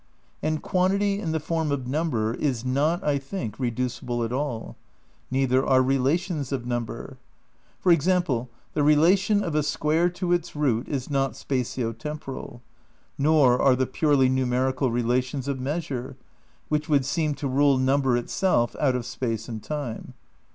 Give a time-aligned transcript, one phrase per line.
[0.41, 4.75] And quantity in the form of Number is not, I think, reducible at all.
[5.29, 7.19] Neither are relations of number.
[7.79, 12.63] For example, the relation of a square to its root is not spatio temporal;
[13.19, 16.17] nor are the purely numerical rela tions of measure,
[16.67, 20.15] which would seem to rule number it self out of space and time.